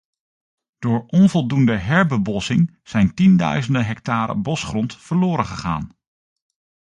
[0.79, 5.89] Door onvoldoende herbebossing zijn tienduizenden hectare bosgrond verloren gegaan.